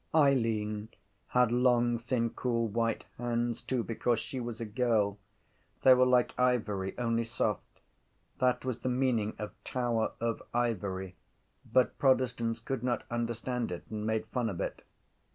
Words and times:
Eileen 0.15 0.89
had 1.27 1.51
long 1.51 1.99
thin 1.99 2.31
cool 2.31 2.67
white 2.67 3.05
hands 3.19 3.61
too 3.61 3.83
because 3.83 4.19
she 4.19 4.39
was 4.39 4.59
a 4.59 4.65
girl. 4.65 5.19
They 5.83 5.93
were 5.93 6.07
like 6.07 6.33
ivory; 6.39 6.97
only 6.97 7.23
soft. 7.23 7.81
That 8.39 8.65
was 8.65 8.79
the 8.79 8.89
meaning 8.89 9.35
of 9.37 9.51
Tower 9.63 10.13
of 10.19 10.41
Ivory 10.55 11.17
but 11.71 11.99
protestants 11.99 12.59
could 12.59 12.81
not 12.83 13.03
understand 13.11 13.71
it 13.71 13.83
and 13.91 14.03
made 14.03 14.25
fun 14.25 14.49
of 14.49 14.59
it. 14.59 14.81